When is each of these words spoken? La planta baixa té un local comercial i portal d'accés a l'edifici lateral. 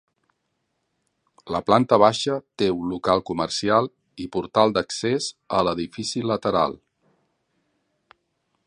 La 1.55 1.59
planta 1.67 1.99
baixa 2.03 2.37
té 2.61 2.69
un 2.77 2.89
local 2.93 3.21
comercial 3.31 3.91
i 4.25 4.27
portal 4.37 4.75
d'accés 4.79 5.29
a 5.59 5.61
l'edifici 5.69 6.27
lateral. 6.33 6.77